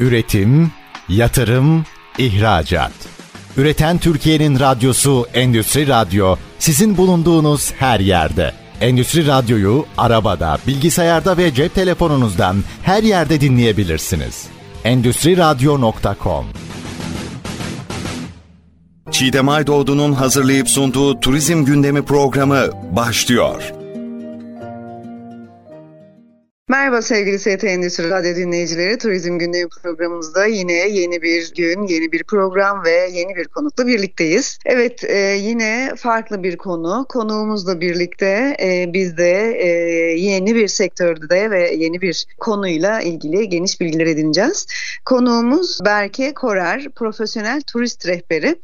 [0.00, 0.70] Üretim,
[1.08, 1.84] yatırım,
[2.18, 2.92] ihracat.
[3.56, 8.52] Üreten Türkiye'nin radyosu Endüstri Radyo sizin bulunduğunuz her yerde.
[8.80, 14.46] Endüstri Radyo'yu arabada, bilgisayarda ve cep telefonunuzdan her yerde dinleyebilirsiniz.
[14.84, 16.46] Endüstri Radyo.com
[19.10, 23.77] Çiğdem Aydoğdu'nun hazırlayıp sunduğu Turizm Gündemi programı başlıyor.
[26.68, 28.98] Merhaba sevgili ST Endüstri Radyo dinleyicileri.
[28.98, 34.58] Turizm Gündemi programımızda yine yeni bir gün, yeni bir program ve yeni bir konukla birlikteyiz.
[34.66, 37.06] Evet e, yine farklı bir konu.
[37.08, 39.68] Konuğumuzla birlikte e, biz de e,
[40.18, 44.66] yeni bir sektörde de ve yeni bir konuyla ilgili geniş bilgiler edineceğiz.
[45.04, 48.56] Konuğumuz Berke Korer, profesyonel turist rehberi.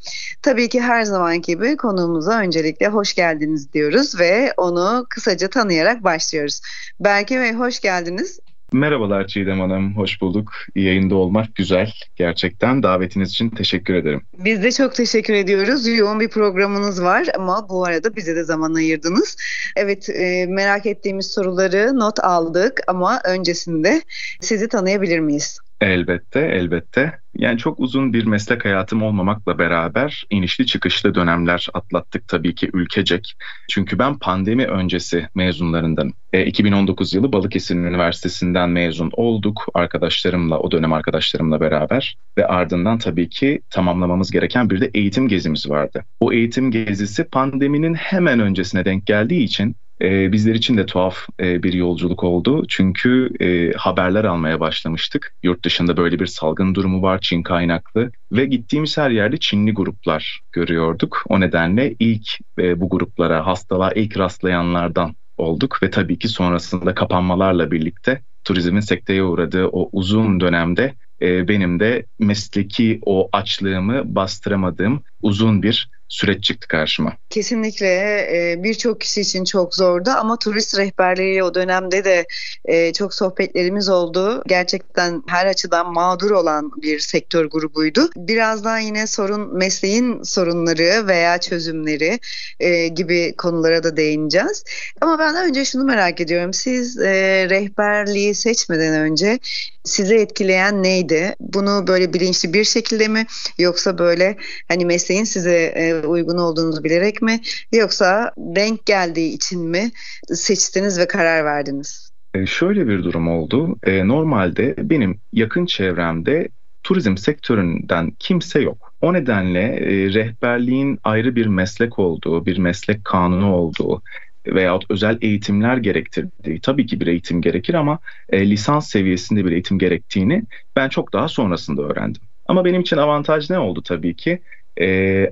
[0.42, 6.60] Tabii ki her zaman gibi konuğumuza öncelikle hoş geldiniz diyoruz ve onu kısaca tanıyarak başlıyoruz.
[7.00, 8.40] Berke Bey hoş geldiniz geldiniz.
[8.72, 10.52] Merhabalar Çiğdem Hanım, hoş bulduk.
[10.74, 11.92] Yayında olmak güzel.
[12.16, 14.22] Gerçekten davetiniz için teşekkür ederim.
[14.38, 15.86] Biz de çok teşekkür ediyoruz.
[15.86, 19.36] Yoğun bir programınız var ama bu arada bize de zaman ayırdınız.
[19.76, 24.02] Evet e, merak ettiğimiz soruları not aldık ama öncesinde
[24.40, 25.58] sizi tanıyabilir miyiz?
[25.84, 27.12] Elbette, elbette.
[27.36, 33.34] Yani çok uzun bir meslek hayatım olmamakla beraber inişli çıkışlı dönemler atlattık tabii ki ülkecek.
[33.70, 36.12] Çünkü ben pandemi öncesi mezunlarından.
[36.32, 42.16] E, 2019 yılı Balıkesir Üniversitesi'nden mezun olduk arkadaşlarımla, o dönem arkadaşlarımla beraber.
[42.38, 46.04] Ve ardından tabii ki tamamlamamız gereken bir de eğitim gezimiz vardı.
[46.20, 51.62] O eğitim gezisi pandeminin hemen öncesine denk geldiği için e, bizler için de tuhaf e,
[51.62, 52.64] bir yolculuk oldu.
[52.68, 55.34] Çünkü e, haberler almaya başlamıştık.
[55.42, 60.40] Yurt dışında böyle bir salgın durumu var Çin kaynaklı ve gittiğimiz her yerde Çinli gruplar
[60.52, 61.24] görüyorduk.
[61.28, 67.70] O nedenle ilk e, bu gruplara hastalığa ilk rastlayanlardan olduk ve tabii ki sonrasında kapanmalarla
[67.70, 75.62] birlikte turizmin sekteye uğradığı o uzun dönemde e, benim de mesleki o açlığımı bastıramadığım uzun
[75.62, 77.12] bir süreç çıktı karşıma.
[77.30, 77.86] Kesinlikle
[78.32, 82.26] e, birçok kişi için çok zordu ama turist rehberliği o dönemde de
[82.64, 84.42] e, çok sohbetlerimiz oldu.
[84.46, 88.10] Gerçekten her açıdan mağdur olan bir sektör grubuydu.
[88.16, 92.18] Birazdan yine sorun mesleğin sorunları veya çözümleri
[92.60, 94.64] e, gibi konulara da değineceğiz.
[95.00, 96.52] Ama ben önce şunu merak ediyorum.
[96.52, 99.38] Siz rehberliği seçmeden önce
[99.84, 101.34] sizi etkileyen neydi?
[101.40, 103.26] Bunu böyle bilinçli bir şekilde mi
[103.58, 104.36] yoksa böyle
[104.68, 107.40] hani mesleğin size e, uygun olduğunuzu bilerek mi
[107.72, 109.90] yoksa denk geldiği için mi
[110.26, 112.10] seçtiniz ve karar verdiniz?
[112.34, 113.76] E, şöyle bir durum oldu.
[113.82, 116.48] E, normalde benim yakın çevremde
[116.82, 118.94] turizm sektöründen kimse yok.
[119.00, 119.80] O nedenle
[120.14, 124.02] rehberliğin ayrı bir meslek olduğu, bir meslek kanunu olduğu,
[124.46, 127.98] veyahut özel eğitimler gerektirdiği tabii ki bir eğitim gerekir ama
[128.32, 130.44] lisans seviyesinde bir eğitim gerektiğini
[130.76, 132.22] ben çok daha sonrasında öğrendim.
[132.46, 134.42] Ama benim için avantaj ne oldu tabii ki?
[134.80, 135.30] E,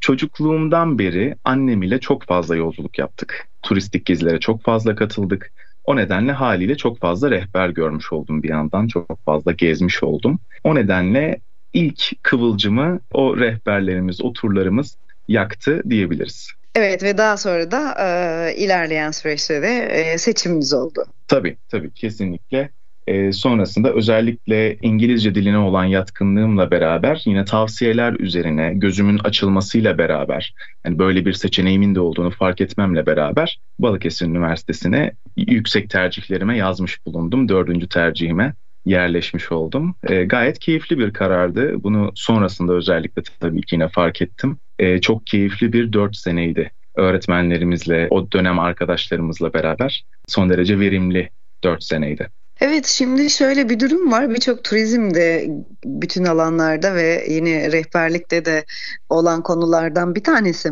[0.00, 3.48] çocukluğumdan beri annem ile çok fazla yolculuk yaptık.
[3.62, 5.52] Turistik gezilere çok fazla katıldık.
[5.84, 8.88] O nedenle haliyle çok fazla rehber görmüş oldum bir yandan.
[8.88, 10.38] Çok fazla gezmiş oldum.
[10.64, 11.40] O nedenle
[11.72, 14.96] ilk kıvılcımı o rehberlerimiz, o turlarımız
[15.28, 16.50] yaktı diyebiliriz.
[16.74, 21.04] Evet ve daha sonra da e, ilerleyen süreçte de e, seçimimiz oldu.
[21.28, 22.70] Tabii tabii kesinlikle.
[23.06, 30.54] E, sonrasında özellikle İngilizce diline olan yatkınlığımla beraber yine tavsiyeler üzerine gözümün açılmasıyla beraber
[30.86, 37.48] yani böyle bir seçeneğimin de olduğunu fark etmemle beraber Balıkesir Üniversitesi'ne yüksek tercihlerime yazmış bulundum.
[37.48, 38.54] Dördüncü tercihime
[38.84, 39.94] yerleşmiş oldum.
[40.02, 41.82] E, gayet keyifli bir karardı.
[41.82, 44.58] Bunu sonrasında özellikle tabii ki yine fark ettim.
[44.78, 46.70] E, çok keyifli bir dört seneydi.
[46.94, 51.30] Öğretmenlerimizle, o dönem arkadaşlarımızla beraber son derece verimli
[51.64, 52.28] dört seneydi.
[52.66, 54.30] Evet şimdi şöyle bir durum var.
[54.30, 55.46] Birçok turizmde
[55.84, 58.64] bütün alanlarda ve yine rehberlikte de
[59.08, 60.70] olan konulardan bir tanesi.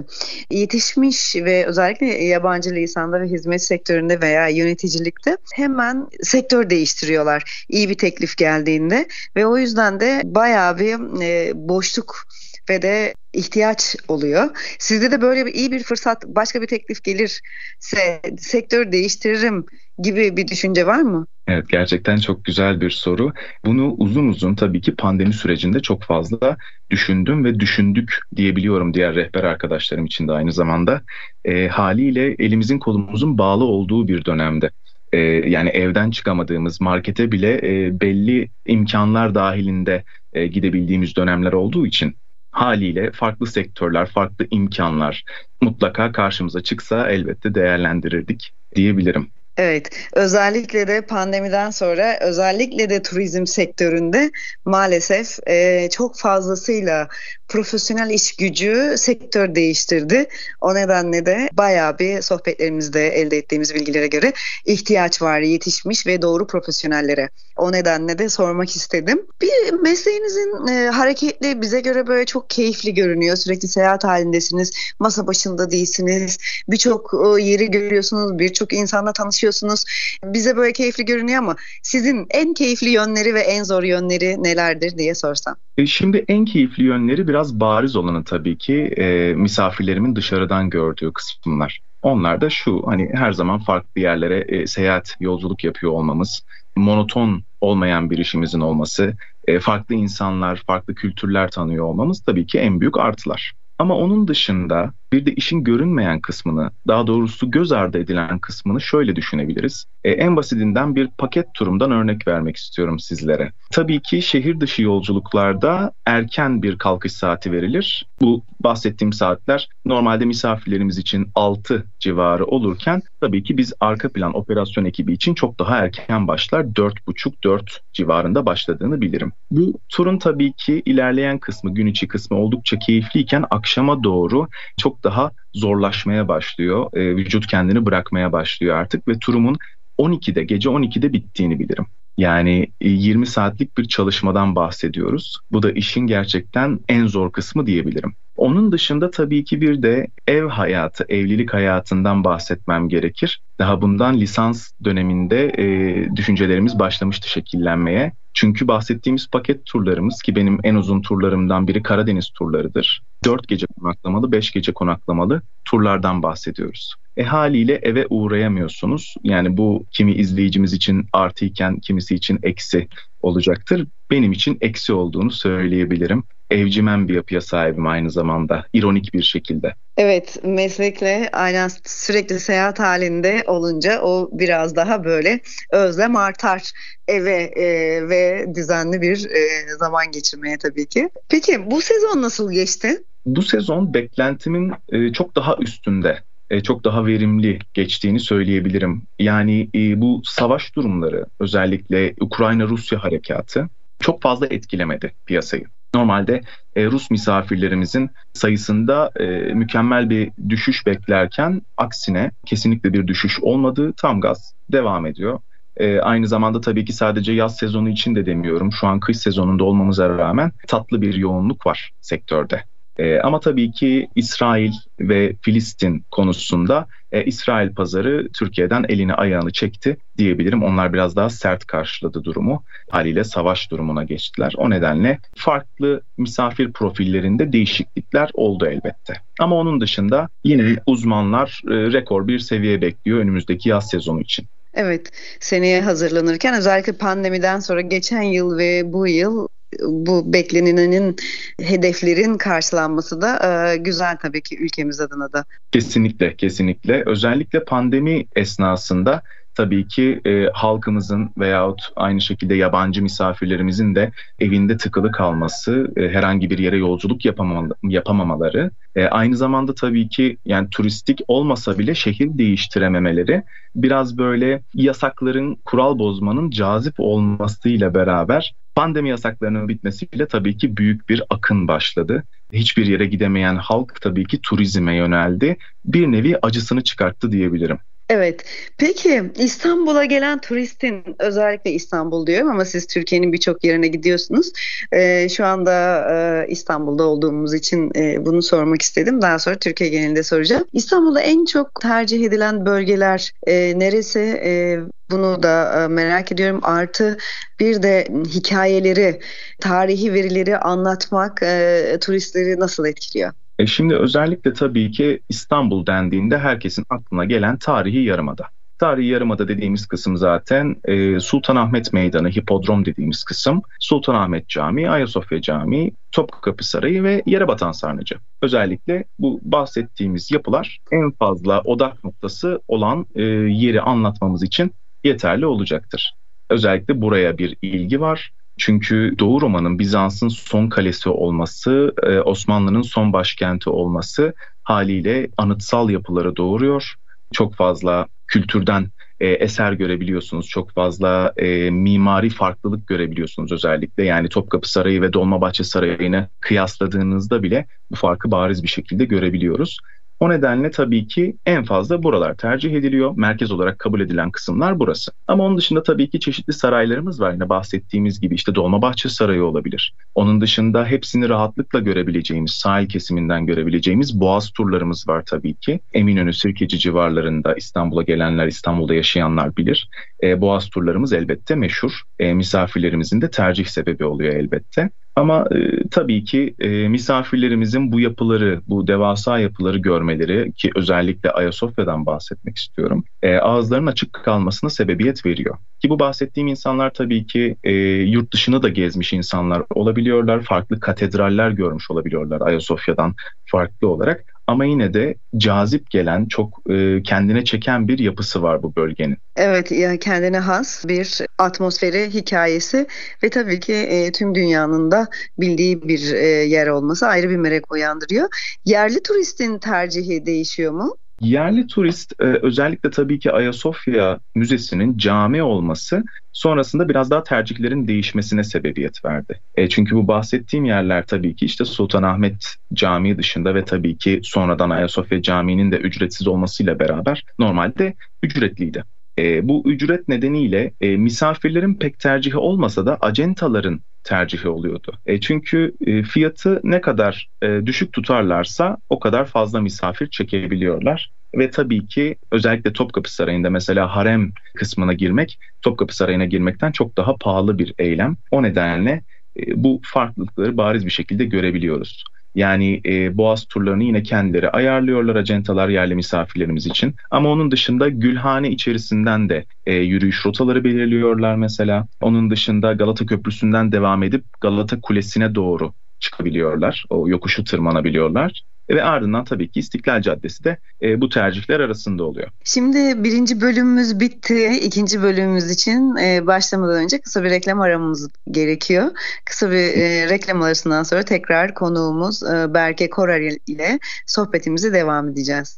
[0.50, 7.64] Yetişmiş ve özellikle yabancı lisanda ve hizmet sektöründe veya yöneticilikte hemen sektör değiştiriyorlar.
[7.68, 12.26] İyi bir teklif geldiğinde ve o yüzden de bayağı bir e, boşluk
[12.70, 14.50] ve de ihtiyaç oluyor.
[14.78, 19.66] Sizde de böyle bir iyi bir fırsat, başka bir teklif gelirse sektör değiştiririm
[20.02, 21.26] gibi bir düşünce var mı?
[21.48, 23.32] Evet gerçekten çok güzel bir soru.
[23.64, 26.56] Bunu uzun uzun tabii ki pandemi sürecinde çok fazla
[26.90, 31.02] düşündüm ve düşündük diyebiliyorum diğer rehber arkadaşlarım için de aynı zamanda.
[31.44, 34.70] E, haliyle elimizin kolumuzun bağlı olduğu bir dönemde.
[35.12, 35.18] E,
[35.48, 42.16] yani evden çıkamadığımız, markete bile e, belli imkanlar dahilinde e, gidebildiğimiz dönemler olduğu için
[42.50, 45.24] haliyle farklı sektörler, farklı imkanlar
[45.60, 49.30] mutlaka karşımıza çıksa elbette değerlendirirdik diyebilirim.
[49.56, 54.30] Evet, özellikle de pandemiden sonra özellikle de turizm sektöründe
[54.64, 57.08] maalesef e, çok fazlasıyla
[57.52, 60.26] profesyonel iş gücü sektör değiştirdi.
[60.60, 64.32] O nedenle de bayağı bir sohbetlerimizde elde ettiğimiz bilgilere göre
[64.64, 67.28] ihtiyaç var yetişmiş ve doğru profesyonellere.
[67.56, 69.26] O nedenle de sormak istedim.
[69.40, 73.36] Bir mesleğinizin e, hareketli bize göre böyle çok keyifli görünüyor.
[73.36, 76.38] Sürekli seyahat halindesiniz, masa başında değilsiniz.
[76.68, 79.84] Birçok e, yeri görüyorsunuz, birçok insanla tanışıyorsunuz.
[80.24, 85.14] Bize böyle keyifli görünüyor ama sizin en keyifli yönleri ve en zor yönleri nelerdir diye
[85.14, 85.56] sorsam.
[85.76, 91.80] E, şimdi en keyifli yönleri biraz bariz olanı tabii ki e, misafirlerimin dışarıdan gördüğü kısımlar.
[92.02, 96.42] Onlar da şu hani her zaman farklı yerlere e, seyahat, yolculuk yapıyor olmamız,
[96.76, 99.16] monoton olmayan bir işimizin olması,
[99.46, 103.52] e, farklı insanlar, farklı kültürler tanıyor olmamız tabii ki en büyük artılar.
[103.82, 109.16] Ama onun dışında bir de işin görünmeyen kısmını, daha doğrusu göz ardı edilen kısmını şöyle
[109.16, 109.84] düşünebiliriz.
[110.04, 113.52] E, en basitinden bir paket turumdan örnek vermek istiyorum sizlere.
[113.70, 118.06] Tabii ki şehir dışı yolculuklarda erken bir kalkış saati verilir.
[118.20, 124.84] Bu bahsettiğim saatler normalde misafirlerimiz için 6 civarı olurken tabii ki biz arka plan operasyon
[124.84, 126.64] ekibi için çok daha erken başlar.
[126.64, 127.60] 4.30-4
[127.92, 129.32] civarında başladığını bilirim.
[129.50, 135.30] Bu turun tabii ki ilerleyen kısmı, gün içi kısmı oldukça keyifliyken akşama doğru çok daha
[135.54, 136.90] zorlaşmaya başlıyor.
[136.92, 139.56] E, vücut kendini bırakmaya başlıyor artık ve turumun
[139.98, 141.86] 12'de gece 12'de bittiğini bilirim.
[142.18, 145.38] Yani 20 e, saatlik bir çalışmadan bahsediyoruz.
[145.52, 148.14] Bu da işin gerçekten en zor kısmı diyebilirim.
[148.36, 153.40] Onun dışında tabii ki bir de ev hayatı, evlilik hayatından bahsetmem gerekir.
[153.58, 158.12] Daha bundan lisans döneminde e, düşüncelerimiz başlamıştı şekillenmeye.
[158.34, 163.02] Çünkü bahsettiğimiz paket turlarımız ki benim en uzun turlarımdan biri Karadeniz turlarıdır.
[163.24, 166.94] 4 gece konaklamalı, 5 gece konaklamalı turlardan bahsediyoruz.
[167.16, 169.14] E haliyle eve uğrayamıyorsunuz.
[169.22, 172.88] Yani bu kimi izleyicimiz için artıyken kimisi için eksi
[173.20, 173.86] olacaktır.
[174.10, 176.24] Benim için eksi olduğunu söyleyebilirim.
[176.52, 178.66] Evcimen bir yapıya sahibim aynı zamanda.
[178.72, 179.74] ironik bir şekilde.
[179.96, 185.40] Evet meslekle aynen sürekli seyahat halinde olunca o biraz daha böyle
[185.70, 186.70] özlem artar
[187.08, 187.64] eve e,
[188.08, 191.08] ve düzenli bir e, zaman geçirmeye tabii ki.
[191.28, 193.02] Peki bu sezon nasıl geçti?
[193.26, 196.18] Bu sezon beklentimin e, çok daha üstünde
[196.50, 199.02] e, çok daha verimli geçtiğini söyleyebilirim.
[199.18, 203.68] Yani e, bu savaş durumları özellikle Ukrayna-Rusya harekatı
[204.00, 205.64] çok fazla etkilemedi piyasayı.
[205.94, 206.40] Normalde
[206.76, 209.24] e, Rus misafirlerimizin sayısında e,
[209.54, 213.92] mükemmel bir düşüş beklerken aksine kesinlikle bir düşüş olmadı.
[213.96, 215.40] Tam gaz devam ediyor.
[215.76, 218.72] E, aynı zamanda tabii ki sadece yaz sezonu için de demiyorum.
[218.72, 222.64] Şu an kış sezonunda olmamıza rağmen tatlı bir yoğunluk var sektörde.
[222.98, 229.96] E, ama tabii ki İsrail ve Filistin konusunda e, İsrail pazarı Türkiye'den elini ayağını çekti
[230.18, 230.62] diyebilirim.
[230.62, 232.64] Onlar biraz daha sert karşıladı durumu.
[232.90, 234.52] Haliyle savaş durumuna geçtiler.
[234.56, 239.14] O nedenle farklı misafir profillerinde değişiklikler oldu elbette.
[239.40, 244.46] Ama onun dışında yine uzmanlar e, rekor bir seviye bekliyor önümüzdeki yaz sezonu için.
[244.74, 245.10] Evet,
[245.40, 249.48] seneye hazırlanırken özellikle pandemiden sonra geçen yıl ve bu yıl
[249.80, 251.16] bu beklenilenin
[251.60, 253.38] hedeflerin karşılanması da
[253.72, 255.44] e, güzel tabii ki ülkemiz adına da.
[255.72, 257.02] Kesinlikle, kesinlikle.
[257.06, 259.22] Özellikle pandemi esnasında
[259.54, 266.50] tabii ki e, halkımızın veyahut aynı şekilde yabancı misafirlerimizin de evinde tıkılı kalması, e, herhangi
[266.50, 272.38] bir yere yolculuk yapamamalı, yapamamaları, e, aynı zamanda tabii ki yani turistik olmasa bile şehir
[272.38, 273.42] değiştirememeleri
[273.74, 281.22] biraz böyle yasakların, kural bozmanın cazip olmasıyla beraber pandemi yasaklarının bitmesiyle tabii ki büyük bir
[281.30, 282.24] akın başladı.
[282.52, 285.56] Hiçbir yere gidemeyen halk tabii ki turizme yöneldi.
[285.84, 287.78] Bir nevi acısını çıkarttı diyebilirim.
[288.08, 288.44] Evet.
[288.78, 294.52] Peki İstanbul'a gelen turistin özellikle İstanbul diyorum ama siz Türkiye'nin birçok yerine gidiyorsunuz.
[294.92, 295.72] Ee, şu anda
[296.10, 299.22] e, İstanbul'da olduğumuz için e, bunu sormak istedim.
[299.22, 300.64] Daha sonra Türkiye genelinde soracağım.
[300.72, 304.40] İstanbul'da en çok tercih edilen bölgeler e, neresi?
[304.44, 304.78] E,
[305.10, 306.60] bunu da e, merak ediyorum.
[306.62, 307.16] Artı
[307.60, 309.20] bir de hikayeleri,
[309.60, 313.32] tarihi verileri anlatmak e, turistleri nasıl etkiliyor?
[313.58, 318.48] E şimdi özellikle tabii ki İstanbul dendiğinde herkesin aklına gelen tarihi yarımada.
[318.82, 325.92] Tarihi Yarımada dediğimiz kısım zaten e, Sultanahmet Meydanı, Hipodrom dediğimiz kısım, Sultanahmet Camii, Ayasofya Camii,
[326.12, 328.14] Topkapı Sarayı ve Yerebatan Sarnıcı.
[328.42, 334.72] Özellikle bu bahsettiğimiz yapılar en fazla odak noktası olan e, yeri anlatmamız için
[335.04, 336.14] yeterli olacaktır.
[336.50, 338.30] Özellikle buraya bir ilgi var.
[338.58, 346.36] Çünkü Doğu Roma'nın Bizans'ın son kalesi olması, e, Osmanlı'nın son başkenti olması haliyle anıtsal yapıları
[346.36, 346.94] doğuruyor.
[347.32, 348.90] Çok fazla kültürden
[349.20, 350.48] e, eser görebiliyorsunuz.
[350.48, 354.04] Çok fazla e, mimari farklılık görebiliyorsunuz özellikle.
[354.04, 359.78] Yani Topkapı Sarayı ve Dolmabahçe Sarayı'nı kıyasladığınızda bile bu farkı bariz bir şekilde görebiliyoruz.
[360.22, 363.12] O nedenle tabii ki en fazla buralar tercih ediliyor.
[363.16, 365.12] Merkez olarak kabul edilen kısımlar burası.
[365.28, 367.32] Ama onun dışında tabii ki çeşitli saraylarımız var.
[367.32, 369.94] Yine bahsettiğimiz gibi işte Dolmabahçe Sarayı olabilir.
[370.14, 375.80] Onun dışında hepsini rahatlıkla görebileceğimiz, sahil kesiminden görebileceğimiz boğaz turlarımız var tabii ki.
[375.92, 379.88] Eminönü, Sirkeci civarlarında İstanbul'a gelenler, İstanbul'da yaşayanlar bilir.
[380.22, 382.02] E, boğaz turlarımız elbette meşhur.
[382.18, 384.90] E, misafirlerimizin de tercih sebebi oluyor elbette.
[385.16, 392.06] Ama e, tabii ki e, misafirlerimizin bu yapıları, bu devasa yapıları görmeleri ki özellikle Ayasofya'dan
[392.06, 395.56] bahsetmek istiyorum, e, ağızlarının açık kalmasına sebebiyet veriyor.
[395.82, 401.50] Ki bu bahsettiğim insanlar tabii ki e, yurt dışını da gezmiş insanlar olabiliyorlar, farklı katedraller
[401.50, 403.14] görmüş olabiliyorlar Ayasofya'dan
[403.44, 404.31] farklı olarak.
[404.46, 409.16] Ama yine de cazip gelen, çok e, kendine çeken bir yapısı var bu bölgenin.
[409.36, 409.68] Evet,
[410.00, 412.86] kendine has bir atmosferi, hikayesi
[413.22, 415.06] ve tabii ki e, tüm dünyanın da
[415.38, 418.28] bildiği bir e, yer olması ayrı bir merak uyandırıyor.
[418.64, 420.96] Yerli turistin tercihi değişiyor mu?
[421.22, 428.44] Yerli turist e, özellikle tabii ki Ayasofya Müzesi'nin cami olması sonrasında biraz daha tercihlerin değişmesine
[428.44, 429.40] sebebiyet verdi.
[429.54, 434.70] E, çünkü bu bahsettiğim yerler tabii ki işte Sultanahmet Camii dışında ve tabii ki sonradan
[434.70, 438.84] Ayasofya Camii'nin de ücretsiz olmasıyla beraber normalde ücretliydi.
[439.18, 444.98] E, bu ücret nedeniyle misafirlerin pek tercihi olmasa da acentaların tercihi oluyordu.
[445.06, 451.12] E, çünkü e, fiyatı ne kadar e, düşük tutarlarsa o kadar fazla misafir çekebiliyorlar.
[451.36, 457.16] Ve tabii ki özellikle Topkapı Sarayı'nda mesela harem kısmına girmek Topkapı Sarayı'na girmekten çok daha
[457.16, 458.16] pahalı bir eylem.
[458.30, 459.04] O nedenle
[459.36, 462.04] e, bu farklılıkları bariz bir şekilde görebiliyoruz.
[462.34, 466.94] Yani e, Boğaz turlarını yine kendileri ayarlıyorlar acentalar yerli misafirlerimiz için.
[467.10, 471.86] Ama onun dışında Gülhane içerisinden de e, yürüyüş rotaları belirliyorlar mesela.
[472.00, 476.84] Onun dışında Galata Köprüsü'nden devam edip Galata Kulesi'ne doğru çıkabiliyorlar.
[476.90, 482.28] O yokuşu tırmanabiliyorlar ve ardından tabii ki İstiklal Caddesi de e, bu tercihler arasında oluyor.
[482.44, 484.60] Şimdi birinci bölümümüz bitti.
[484.62, 488.90] İkinci bölümümüz için e, başlamadan önce kısa bir reklam aramamız gerekiyor.
[489.24, 495.56] Kısa bir e, reklam arasından sonra tekrar konuğumuz e, Berke Korar ile sohbetimizi devam edeceğiz.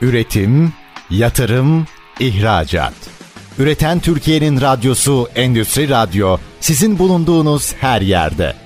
[0.00, 0.72] Üretim,
[1.10, 1.86] yatırım,
[2.20, 2.94] ihracat.
[3.58, 8.65] Üreten Türkiye'nin radyosu Endüstri Radyo sizin bulunduğunuz her yerde.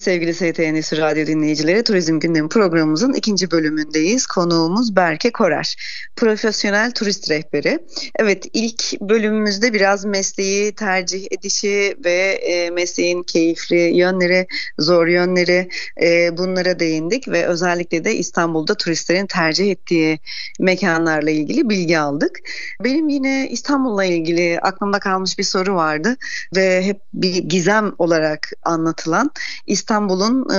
[0.00, 4.26] Sevgili ST Endüstri Radyo dinleyicileri, Turizm Gündemi programımızın ikinci bölümündeyiz.
[4.26, 5.76] Konuğumuz Berke Korar,
[6.16, 7.78] profesyonel turist rehberi.
[8.18, 14.46] Evet, ilk bölümümüzde biraz mesleği tercih edişi ve e, mesleğin keyifli yönleri,
[14.78, 15.68] zor yönleri
[16.02, 20.18] e, bunlara değindik ve özellikle de İstanbul'da turistlerin tercih ettiği
[20.60, 22.38] mekanlarla ilgili bilgi aldık.
[22.84, 26.16] Benim yine İstanbul'la ilgili aklımda kalmış bir soru vardı
[26.56, 29.30] ve hep bir gizem olarak anlatılan
[29.66, 30.58] İstanbul İstanbul'un e,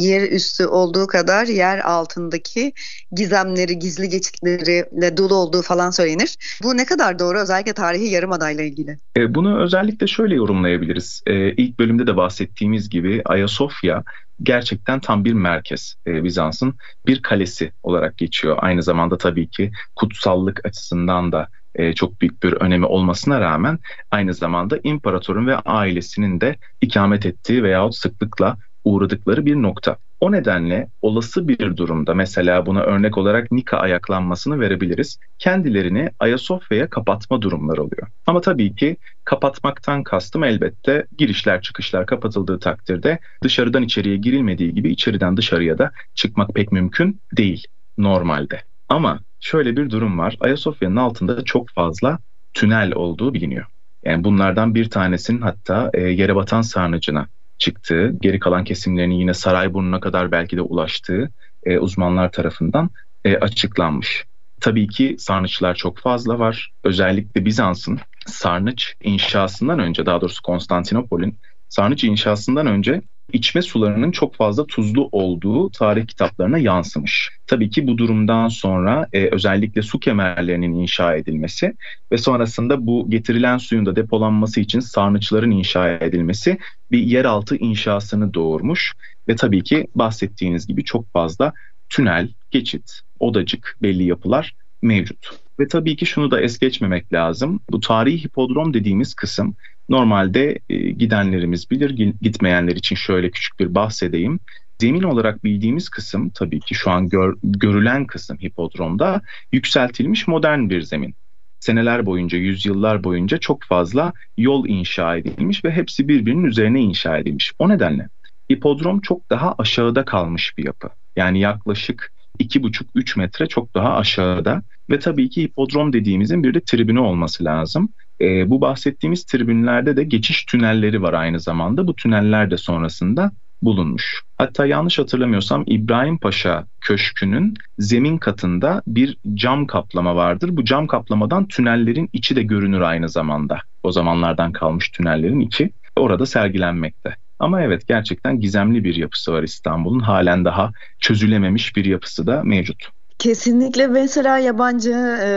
[0.00, 2.72] yer üstü olduğu kadar yer altındaki
[3.12, 6.36] gizemleri, gizli geçitleriyle dolu olduğu falan söylenir.
[6.62, 8.98] Bu ne kadar doğru özellikle tarihi yarımadayla ilgili?
[9.16, 11.22] E, bunu özellikle şöyle yorumlayabiliriz.
[11.26, 14.04] E, ilk bölümde de bahsettiğimiz gibi Ayasofya
[14.42, 16.74] gerçekten tam bir merkez e, Bizans'ın
[17.06, 18.56] bir kalesi olarak geçiyor.
[18.60, 21.48] Aynı zamanda tabii ki kutsallık açısından da
[21.78, 23.78] e, çok büyük bir önemi olmasına rağmen
[24.10, 29.96] aynı zamanda imparatorun ve ailesinin de ikamet ettiği veyahut sıklıkla uğradıkları bir nokta.
[30.20, 35.18] O nedenle olası bir durumda mesela buna örnek olarak Nika ayaklanmasını verebiliriz.
[35.38, 38.08] Kendilerini Ayasofya'ya kapatma durumları oluyor.
[38.26, 45.36] Ama tabii ki kapatmaktan kastım elbette girişler çıkışlar kapatıldığı takdirde dışarıdan içeriye girilmediği gibi içeriden
[45.36, 47.66] dışarıya da çıkmak pek mümkün değil
[47.98, 48.62] normalde.
[48.88, 50.36] Ama şöyle bir durum var.
[50.40, 52.18] Ayasofya'nın altında çok fazla
[52.54, 53.66] tünel olduğu biliniyor.
[54.04, 57.26] Yani bunlardan bir tanesinin hatta e, yere batan sarnıcına
[57.58, 61.30] çıktığı, geri kalan kesimlerinin yine Sarayburnu'na kadar belki de ulaştığı
[61.64, 62.90] e, uzmanlar tarafından
[63.24, 64.24] e, açıklanmış.
[64.60, 66.72] Tabii ki sarnıçlar çok fazla var.
[66.84, 74.66] Özellikle Bizans'ın sarnıç inşasından önce, daha doğrusu Konstantinopol'ün sarnıç inşasından önce içme sularının çok fazla
[74.66, 77.30] tuzlu olduğu tarih kitaplarına yansımış.
[77.46, 81.74] Tabii ki bu durumdan sonra e, özellikle su kemerlerinin inşa edilmesi
[82.12, 86.58] ve sonrasında bu getirilen suyun da depolanması için sarnıçların inşa edilmesi
[86.90, 88.94] bir yeraltı inşasını doğurmuş
[89.28, 91.52] ve tabii ki bahsettiğiniz gibi çok fazla
[91.88, 95.30] tünel, geçit, odacık belli yapılar mevcut.
[95.60, 97.60] Ve tabii ki şunu da es geçmemek lazım.
[97.70, 99.56] Bu tarihi hipodrom dediğimiz kısım
[99.88, 101.90] Normalde e, gidenlerimiz bilir,
[102.20, 104.40] gitmeyenler için şöyle küçük bir bahsedeyim.
[104.80, 110.82] Zemin olarak bildiğimiz kısım tabii ki şu an gör, görülen kısım hipodromda yükseltilmiş modern bir
[110.82, 111.14] zemin.
[111.60, 117.52] Seneler boyunca, yüzyıllar boyunca çok fazla yol inşa edilmiş ve hepsi birbirinin üzerine inşa edilmiş.
[117.58, 118.08] O nedenle
[118.52, 120.88] hipodrom çok daha aşağıda kalmış bir yapı.
[121.16, 127.00] Yani yaklaşık 2,5-3 metre çok daha aşağıda ve tabii ki hipodrom dediğimizin bir de tribünü
[127.00, 127.88] olması lazım.
[128.20, 131.86] E, bu bahsettiğimiz tribünlerde de geçiş tünelleri var aynı zamanda.
[131.86, 133.32] Bu tüneller de sonrasında
[133.62, 134.22] bulunmuş.
[134.38, 140.56] Hatta yanlış hatırlamıyorsam İbrahim Paşa Köşkü'nün zemin katında bir cam kaplama vardır.
[140.56, 143.58] Bu cam kaplamadan tünellerin içi de görünür aynı zamanda.
[143.82, 147.16] O zamanlardan kalmış tünellerin içi orada sergilenmekte.
[147.38, 150.00] Ama evet gerçekten gizemli bir yapısı var İstanbul'un.
[150.00, 152.88] Halen daha çözülememiş bir yapısı da mevcut.
[153.18, 155.30] Kesinlikle mesela yabancı e,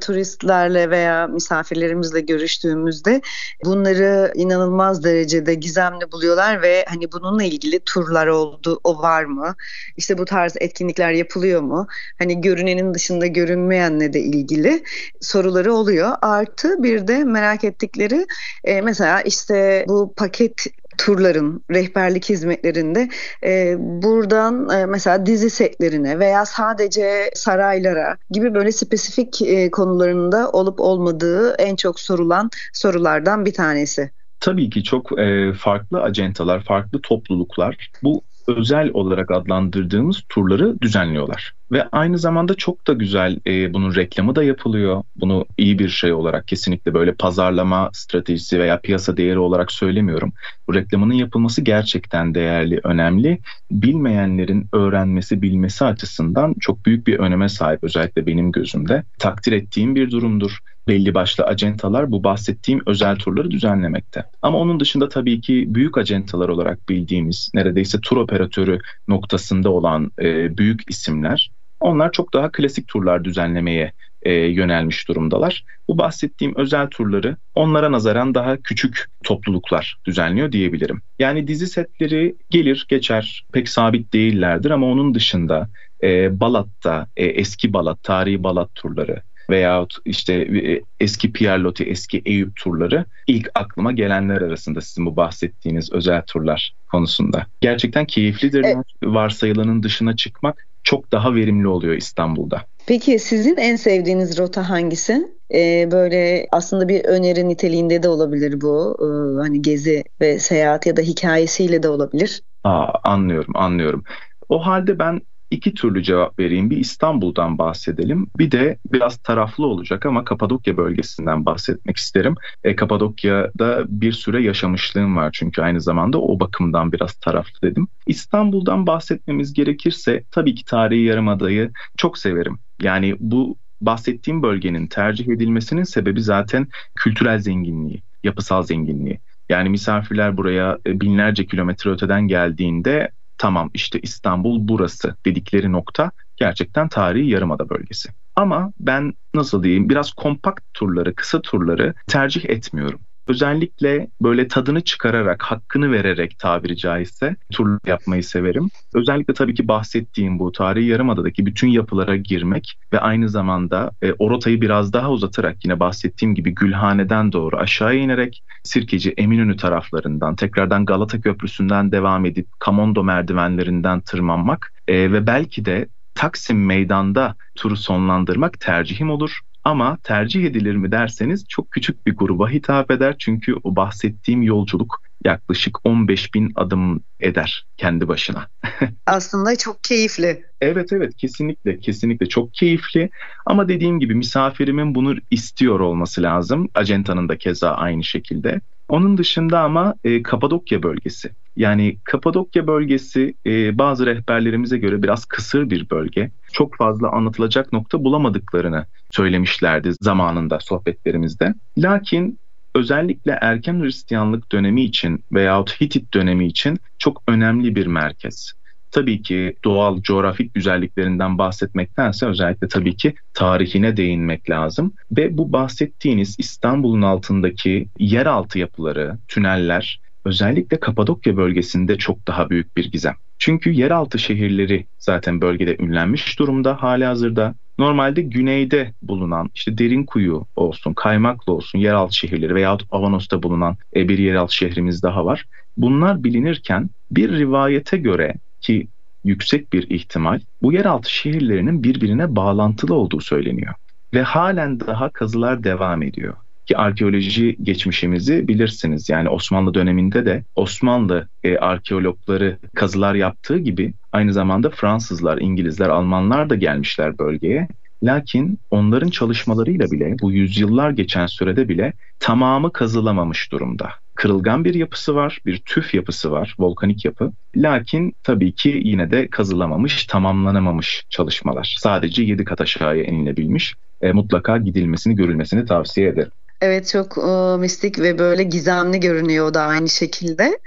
[0.00, 3.20] turistlerle veya misafirlerimizle görüştüğümüzde
[3.64, 9.54] bunları inanılmaz derecede gizemli buluyorlar ve hani bununla ilgili turlar oldu, o var mı?
[9.96, 11.86] İşte bu tarz etkinlikler yapılıyor mu?
[12.18, 14.82] Hani görünenin dışında görünmeyenle de ilgili
[15.20, 16.12] soruları oluyor.
[16.22, 18.26] Artı bir de merak ettikleri
[18.64, 20.66] e, mesela işte bu paket
[21.00, 23.08] turların, rehberlik hizmetlerinde
[23.44, 30.80] e, buradan e, mesela dizi setlerine veya sadece saraylara gibi böyle spesifik e, konularında olup
[30.80, 34.10] olmadığı en çok sorulan sorulardan bir tanesi.
[34.40, 41.54] Tabii ki çok e, farklı acentalar, farklı topluluklar bu özel olarak adlandırdığımız turları düzenliyorlar.
[41.72, 45.02] Ve aynı zamanda çok da güzel e, bunun reklamı da yapılıyor.
[45.16, 50.32] Bunu iyi bir şey olarak kesinlikle böyle pazarlama stratejisi veya piyasa değeri olarak söylemiyorum.
[50.68, 53.38] Bu reklamının yapılması gerçekten değerli, önemli.
[53.70, 59.02] Bilmeyenlerin öğrenmesi, bilmesi açısından çok büyük bir öneme sahip özellikle benim gözümde.
[59.18, 60.58] Takdir ettiğim bir durumdur
[60.88, 64.24] belli başlı acentalar bu bahsettiğim özel turları düzenlemekte.
[64.42, 70.58] Ama onun dışında tabii ki büyük acentalar olarak bildiğimiz neredeyse tur operatörü noktasında olan e,
[70.58, 71.50] büyük isimler
[71.80, 75.64] onlar çok daha klasik turlar düzenlemeye e, yönelmiş durumdalar.
[75.88, 81.02] Bu bahsettiğim özel turları onlara nazaran daha küçük topluluklar düzenliyor diyebilirim.
[81.18, 85.68] Yani dizi setleri gelir geçer pek sabit değillerdir ama onun dışında
[86.02, 92.22] e, Balat'ta e, eski Balat, tarihi Balat turları veyahut işte e, eski Pierre Loti, eski
[92.24, 97.46] Eyüp turları ilk aklıma gelenler arasında sizin bu bahsettiğiniz özel turlar konusunda.
[97.60, 98.64] Gerçekten keyiflidir.
[98.64, 98.86] Evet.
[99.02, 102.62] Varsayılanın dışına çıkmak çok daha verimli oluyor İstanbul'da.
[102.86, 105.28] Peki sizin en sevdiğiniz rota hangisi?
[105.54, 108.96] Ee, böyle aslında bir öneri niteliğinde de olabilir bu.
[109.00, 112.42] Ee, hani gezi ve seyahat ya da hikayesiyle de olabilir.
[112.64, 114.04] Aa, anlıyorum, anlıyorum.
[114.48, 116.70] O halde ben iki türlü cevap vereyim.
[116.70, 118.26] Bir İstanbul'dan bahsedelim.
[118.38, 122.34] Bir de biraz taraflı olacak ama Kapadokya bölgesinden bahsetmek isterim.
[122.64, 127.88] E, Kapadokya'da bir süre yaşamışlığım var çünkü aynı zamanda o bakımdan biraz taraflı dedim.
[128.06, 132.58] İstanbul'dan bahsetmemiz gerekirse tabii ki tarihi yarımadayı çok severim.
[132.82, 139.20] Yani bu bahsettiğim bölgenin tercih edilmesinin sebebi zaten kültürel zenginliği, yapısal zenginliği.
[139.48, 146.88] Yani misafirler buraya e, binlerce kilometre öteden geldiğinde tamam işte İstanbul burası dedikleri nokta gerçekten
[146.88, 148.08] tarihi yarımada bölgesi.
[148.36, 153.00] Ama ben nasıl diyeyim biraz kompakt turları, kısa turları tercih etmiyorum.
[153.30, 158.68] Özellikle böyle tadını çıkararak, hakkını vererek tabiri caizse tur yapmayı severim.
[158.94, 164.30] Özellikle tabii ki bahsettiğim bu tarihi yarımadadaki bütün yapılara girmek ve aynı zamanda e, o
[164.30, 170.84] rotayı biraz daha uzatarak yine bahsettiğim gibi Gülhane'den doğru aşağı inerek Sirkeci Eminönü taraflarından tekrardan
[170.84, 178.60] Galata Köprüsü'nden devam edip Kamondo merdivenlerinden tırmanmak e, ve belki de Taksim Meydan'da turu sonlandırmak
[178.60, 179.40] tercihim olur.
[179.64, 183.16] Ama tercih edilir mi derseniz çok küçük bir gruba hitap eder.
[183.18, 188.48] Çünkü o bahsettiğim yolculuk yaklaşık 15 bin adım eder kendi başına.
[189.06, 190.44] Aslında çok keyifli.
[190.60, 193.10] Evet evet kesinlikle kesinlikle çok keyifli
[193.46, 196.68] ama dediğim gibi misafirimin bunu istiyor olması lazım.
[196.74, 198.60] Acentanın da keza aynı şekilde.
[198.88, 201.30] Onun dışında ama e, Kapadokya bölgesi.
[201.56, 206.30] Yani Kapadokya bölgesi e, bazı rehberlerimize göre biraz kısır bir bölge.
[206.52, 211.54] Çok fazla anlatılacak nokta bulamadıklarını söylemişlerdi zamanında sohbetlerimizde.
[211.78, 212.38] Lakin
[212.74, 218.52] özellikle erken Hristiyanlık dönemi için veyahut Hitit dönemi için çok önemli bir merkez.
[218.90, 224.92] Tabii ki doğal coğrafik güzelliklerinden bahsetmektense özellikle tabii ki tarihine değinmek lazım.
[225.16, 232.92] Ve bu bahsettiğiniz İstanbul'un altındaki yeraltı yapıları, tüneller özellikle Kapadokya bölgesinde çok daha büyük bir
[232.92, 233.14] gizem.
[233.38, 237.54] Çünkü yeraltı şehirleri zaten bölgede ünlenmiş durumda hali hazırda.
[237.78, 244.08] Normalde güneyde bulunan işte derin kuyu olsun, kaymaklı olsun yeraltı şehirleri veyahut Avanos'ta bulunan e,
[244.08, 245.44] bir yeraltı şehrimiz daha var.
[245.76, 248.88] Bunlar bilinirken bir rivayete göre ki
[249.24, 253.74] yüksek bir ihtimal bu yeraltı şehirlerinin birbirine bağlantılı olduğu söyleniyor.
[254.14, 256.34] Ve halen daha kazılar devam ediyor
[256.66, 259.08] ki arkeoloji geçmişimizi bilirsiniz.
[259.08, 266.50] Yani Osmanlı döneminde de Osmanlı e, arkeologları kazılar yaptığı gibi aynı zamanda Fransızlar, İngilizler, Almanlar
[266.50, 267.68] da gelmişler bölgeye.
[268.02, 273.90] Lakin onların çalışmalarıyla bile bu yüzyıllar geçen sürede bile tamamı kazılamamış durumda.
[274.14, 277.32] Kırılgan bir yapısı var, bir tüf yapısı var, volkanik yapı.
[277.56, 281.76] Lakin tabii ki yine de kazılamamış, tamamlanamamış çalışmalar.
[281.78, 283.74] Sadece 7 kat aşağıya inilebilmiş.
[284.00, 286.32] E, mutlaka gidilmesini, görülmesini tavsiye ederim.
[286.60, 290.58] Evet çok e, mistik ve böyle gizemli görünüyor da aynı şekilde.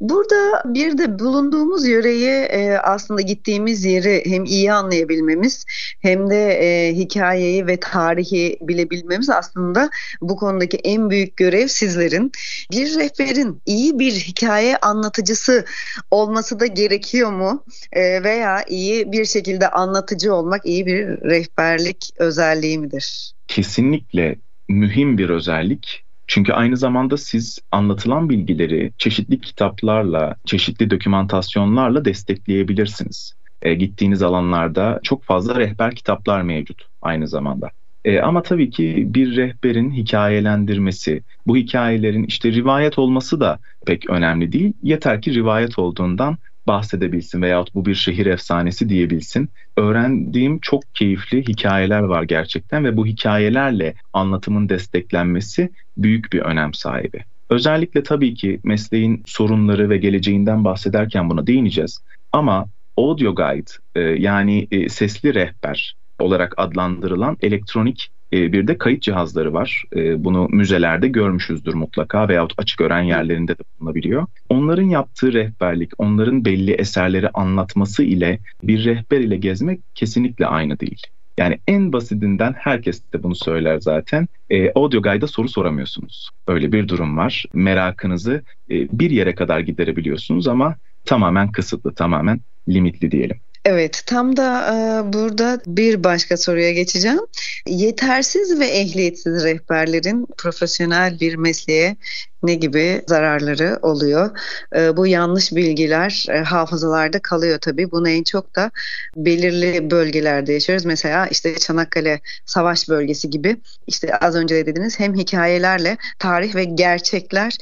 [0.00, 5.64] Burada bir de bulunduğumuz yöreyi e, aslında gittiğimiz yeri hem iyi anlayabilmemiz
[6.00, 12.32] hem de e, hikayeyi ve tarihi bilebilmemiz aslında bu konudaki en büyük görev sizlerin.
[12.70, 15.64] Bir rehberin iyi bir hikaye anlatıcısı
[16.10, 17.64] olması da gerekiyor mu?
[17.92, 23.34] E, veya iyi bir şekilde anlatıcı olmak iyi bir rehberlik özelliği midir?
[23.48, 24.36] Kesinlikle
[24.68, 26.04] mühim bir özellik.
[26.26, 33.32] Çünkü aynı zamanda siz anlatılan bilgileri çeşitli kitaplarla, çeşitli dokümantasyonlarla destekleyebilirsiniz.
[33.62, 37.70] E, gittiğiniz alanlarda çok fazla rehber kitaplar mevcut aynı zamanda.
[38.04, 44.52] E, ama tabii ki bir rehberin hikayelendirmesi, bu hikayelerin işte rivayet olması da pek önemli
[44.52, 44.72] değil.
[44.82, 49.50] Yeter ki rivayet olduğundan bahsedebilsin veyahut bu bir şehir efsanesi diyebilsin.
[49.76, 57.24] Öğrendiğim çok keyifli hikayeler var gerçekten ve bu hikayelerle anlatımın desteklenmesi büyük bir önem sahibi.
[57.50, 62.00] Özellikle tabii ki mesleğin sorunları ve geleceğinden bahsederken buna değineceğiz.
[62.32, 69.02] Ama audio guide e, yani e, sesli rehber olarak adlandırılan elektronik e, bir de kayıt
[69.02, 69.84] cihazları var.
[69.96, 74.26] E, bunu müzelerde görmüşüzdür mutlaka veyahut açık öğren yerlerinde de bulunabiliyor.
[74.48, 81.02] Onların yaptığı rehberlik, onların belli eserleri anlatması ile bir rehber ile gezmek kesinlikle aynı değil.
[81.38, 84.28] Yani en basitinden herkes de bunu söyler zaten.
[84.50, 86.30] E, audio guide'a soru soramıyorsunuz.
[86.48, 87.44] Öyle bir durum var.
[87.52, 93.36] Merakınızı e, bir yere kadar giderebiliyorsunuz ama tamamen kısıtlı, tamamen limitli diyelim.
[93.64, 97.20] Evet, tam da e, burada bir başka soruya geçeceğim.
[97.66, 101.96] Yetersiz ve ehliyetsiz rehberlerin profesyonel bir mesleğe
[102.42, 104.38] ne gibi zararları oluyor?
[104.76, 107.90] E, bu yanlış bilgiler e, hafızalarda kalıyor tabii.
[107.90, 108.70] Bunu en çok da
[109.16, 110.84] belirli bölgelerde yaşıyoruz.
[110.84, 116.64] Mesela işte Çanakkale Savaş Bölgesi gibi işte az önce de dediniz hem hikayelerle tarih ve
[116.64, 117.56] gerçekler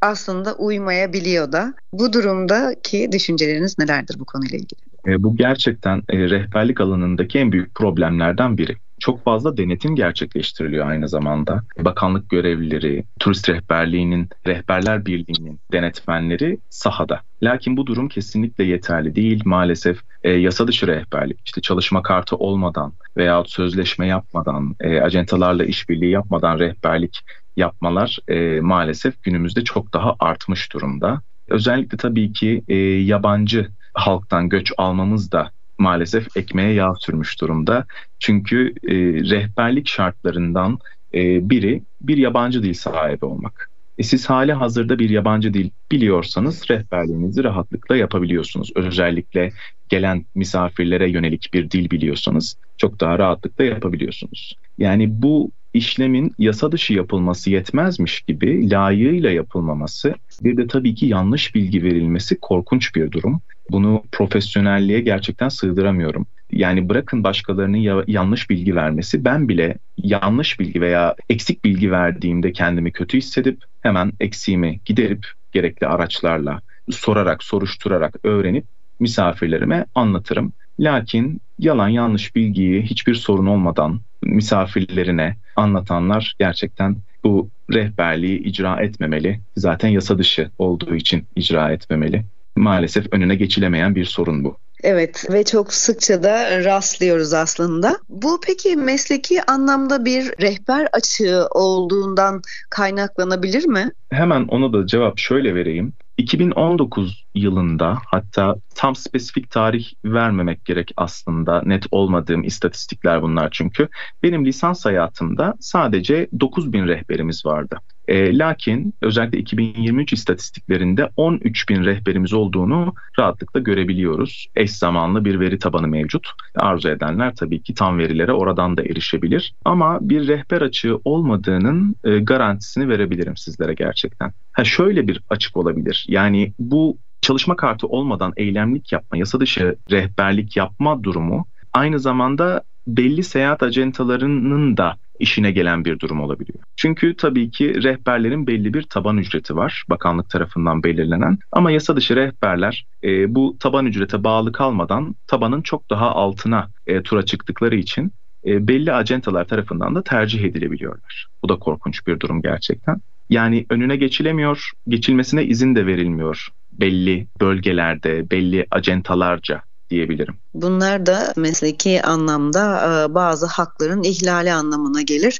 [0.00, 1.74] aslında uymayabiliyor da.
[1.92, 4.87] Bu durumdaki düşünceleriniz nelerdir bu konuyla ilgili?
[5.06, 8.76] E, bu gerçekten e, rehberlik alanındaki en büyük problemlerden biri.
[9.00, 11.62] Çok fazla denetim gerçekleştiriliyor aynı zamanda.
[11.78, 17.20] Bakanlık görevlileri, turist rehberliğinin, rehberler birliğinin denetmenleri sahada.
[17.42, 19.42] Lakin bu durum kesinlikle yeterli değil.
[19.44, 26.10] Maalesef e, yasa dışı rehberlik, işte çalışma kartı olmadan veya sözleşme yapmadan, e, acentalarla işbirliği
[26.10, 27.20] yapmadan rehberlik
[27.56, 31.22] yapmalar e, maalesef günümüzde çok daha artmış durumda.
[31.48, 37.84] Özellikle tabii ki e, yabancı halktan göç almamız da maalesef ekmeğe yağ sürmüş durumda.
[38.18, 38.94] Çünkü e,
[39.30, 40.78] rehberlik şartlarından
[41.14, 43.70] e, biri bir yabancı dil sahibi olmak.
[43.98, 48.72] E siz hali hazırda bir yabancı dil biliyorsanız rehberliğinizi rahatlıkla yapabiliyorsunuz.
[48.74, 49.52] Özellikle
[49.88, 54.54] gelen misafirlere yönelik bir dil biliyorsanız çok daha rahatlıkla yapabiliyorsunuz.
[54.78, 61.54] Yani bu işlemin yasa dışı yapılması yetmezmiş gibi layığıyla yapılmaması bir de tabii ki yanlış
[61.54, 63.40] bilgi verilmesi korkunç bir durum.
[63.70, 66.26] Bunu profesyonelliğe gerçekten sığdıramıyorum.
[66.52, 72.52] Yani bırakın başkalarının ya- yanlış bilgi vermesi ben bile yanlış bilgi veya eksik bilgi verdiğimde
[72.52, 78.66] kendimi kötü hissedip hemen eksiğimi giderip gerekli araçlarla sorarak, soruşturarak öğrenip
[79.00, 80.52] misafirlerime anlatırım.
[80.80, 89.40] Lakin yalan yanlış bilgiyi hiçbir sorun olmadan misafirlerine anlatanlar gerçekten bu rehberliği icra etmemeli.
[89.56, 92.24] Zaten yasa dışı olduğu için icra etmemeli.
[92.56, 94.56] Maalesef önüne geçilemeyen bir sorun bu.
[94.82, 97.98] Evet ve çok sıkça da rastlıyoruz aslında.
[98.08, 103.90] Bu peki mesleki anlamda bir rehber açığı olduğundan kaynaklanabilir mi?
[104.10, 105.92] Hemen ona da cevap şöyle vereyim.
[106.18, 113.88] 2019 yılında hatta tam spesifik tarih vermemek gerek aslında net olmadığım istatistikler bunlar çünkü.
[114.22, 117.78] Benim lisans hayatımda sadece 9000 rehberimiz vardı.
[118.08, 124.46] E, lakin özellikle 2023 istatistiklerinde 13 bin rehberimiz olduğunu rahatlıkla görebiliyoruz.
[124.56, 126.28] Eş zamanlı bir veri tabanı mevcut.
[126.56, 129.54] Arzu edenler tabii ki tam verilere oradan da erişebilir.
[129.64, 134.32] Ama bir rehber açığı olmadığının e, garantisini verebilirim sizlere gerçekten.
[134.58, 136.06] Ha şöyle bir açık olabilir.
[136.08, 143.24] Yani bu çalışma kartı olmadan eylemlik yapma, yasa dışı rehberlik yapma durumu aynı zamanda belli
[143.24, 146.58] seyahat acentalarının da işine gelen bir durum olabiliyor.
[146.76, 152.16] Çünkü tabii ki rehberlerin belli bir taban ücreti var bakanlık tarafından belirlenen ama yasa dışı
[152.16, 158.12] rehberler e, bu taban ücrete bağlı kalmadan tabanın çok daha altına e, tura çıktıkları için
[158.46, 161.26] e, belli acentalar tarafından da tercih edilebiliyorlar.
[161.42, 163.00] Bu da korkunç bir durum gerçekten.
[163.30, 166.48] Yani önüne geçilemiyor, geçilmesine izin de verilmiyor
[166.80, 170.34] belli bölgelerde, belli acentalarca diyebilirim.
[170.54, 175.38] Bunlar da mesleki anlamda e, bazı hakların ihlali anlamına gelir.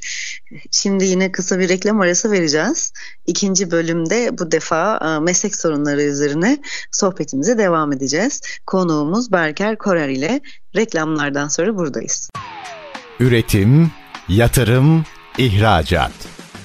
[0.71, 2.93] Şimdi yine kısa bir reklam arası vereceğiz.
[3.25, 6.57] İkinci bölümde bu defa e, meslek sorunları üzerine
[6.91, 8.41] sohbetimize devam edeceğiz.
[8.65, 10.41] Konuğumuz Berker Korer ile
[10.75, 12.29] reklamlardan sonra buradayız.
[13.19, 13.91] Üretim,
[14.29, 15.05] yatırım,
[15.37, 16.11] ihracat.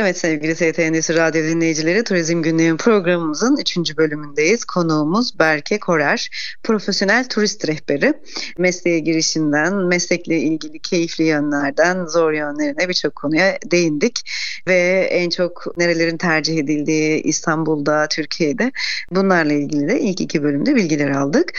[0.00, 3.96] Evet sevgili ST Endüstri Radyo dinleyicileri Turizm Gündemi programımızın 3.
[3.96, 4.64] bölümündeyiz.
[4.64, 6.30] Konuğumuz Berke Korer,
[6.62, 8.14] profesyonel turist rehberi.
[8.58, 14.30] Mesleğe girişinden, meslekle ilgili keyifli yönlerden zor yönlerine birçok konuya değindik.
[14.66, 18.72] Ve en çok nerelerin tercih edildiği İstanbul'da, Türkiye'de
[19.10, 21.52] bunlarla ilgili de ilk iki bölümde bilgiler aldık.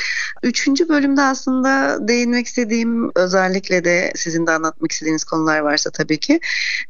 [0.44, 6.40] Üçüncü bölümde aslında değinmek istediğim özellikle de sizin de anlatmak istediğiniz konular varsa tabii ki.